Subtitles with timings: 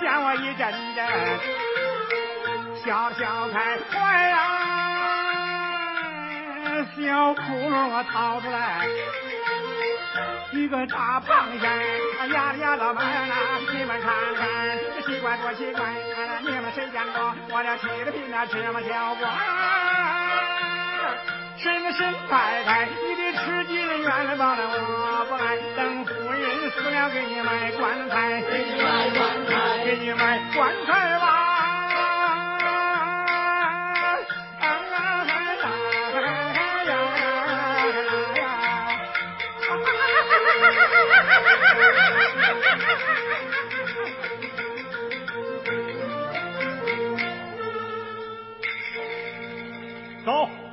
[0.00, 1.04] 一阵阵，
[2.84, 3.96] 小小开怀
[4.28, 4.36] 呀，
[6.96, 8.86] 小窟窿我掏出来，
[10.52, 11.66] 一个大螃蟹，
[12.32, 13.34] 压了压了门呐，
[13.72, 14.46] 你们看看，
[14.94, 15.92] 这奇怪多奇怪，
[16.42, 19.32] 你们谁见过我这七个皮那这么小官？
[21.58, 28.87] 神神太太，你的吃鸡人原来报了我不来，等夫人死了给你买棺材，给你买棺材，
[29.88, 31.48] 给你买棺材吧。
[50.26, 50.67] 走。